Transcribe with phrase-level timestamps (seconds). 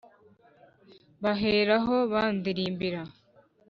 [1.23, 3.01] Bahera aho bandirimba